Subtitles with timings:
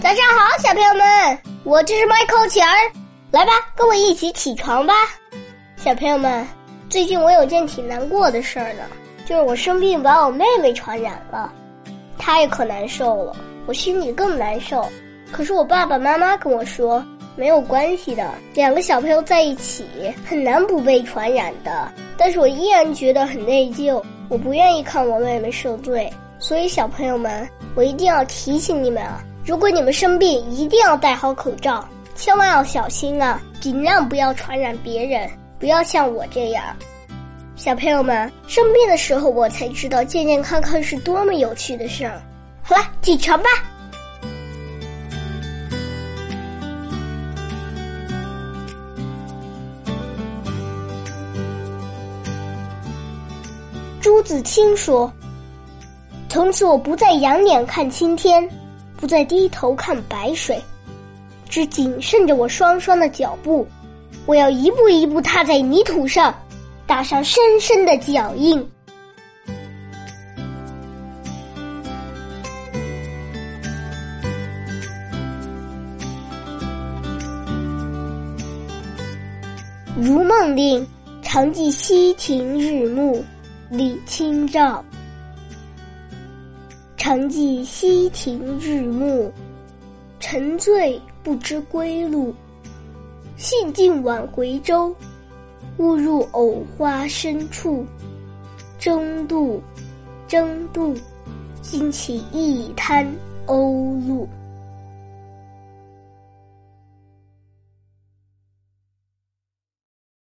[0.00, 2.72] 早上好，小朋友们，我就是麦克钱儿，
[3.32, 4.94] 来吧，跟我一起起床吧。
[5.76, 6.46] 小朋友们，
[6.88, 8.84] 最近我有件挺难过的事儿呢，
[9.26, 11.52] 就是我生病把我妹妹传染了，
[12.16, 13.34] 她也可难受了，
[13.66, 14.88] 我心里更难受。
[15.32, 17.04] 可是我爸爸妈妈跟我说，
[17.34, 19.84] 没有关系的，两个小朋友在一起
[20.24, 21.90] 很难不被传染的。
[22.16, 26.08] 但是我依然觉得很内疚，我不愿意看我妹妹受罪。
[26.38, 29.24] 所以小朋友们，我一定要提醒你们啊！
[29.48, 31.82] 如果你们生病，一定要戴好口罩，
[32.14, 33.40] 千万要小心啊！
[33.62, 35.26] 尽量不要传染别人，
[35.58, 36.62] 不要像我这样。
[37.56, 42.20] 小朋友们，生病的时候我才知道健健康康是多么有趣的事儿。
[42.62, 43.48] 好了，起床吧。
[54.02, 55.10] 朱自清说。
[56.28, 58.46] 从此我不再仰脸看青天，
[59.00, 60.60] 不再低头看白水，
[61.48, 63.64] 只谨慎着我双双的脚步。
[64.26, 66.34] 我要一步一步踏在泥土上，
[66.84, 68.68] 打上深深的脚印。
[79.96, 80.86] 如梦令，
[81.22, 83.24] 常记溪亭日暮，
[83.70, 84.84] 李清照。
[87.08, 89.32] 常记溪亭日暮，
[90.20, 92.34] 沉醉不知归路。
[93.34, 94.94] 兴尽晚回舟，
[95.78, 97.82] 误入藕花深处。
[98.78, 99.58] 争渡，
[100.26, 100.94] 争渡，
[101.62, 103.06] 惊起一滩
[103.46, 104.28] 鸥鹭。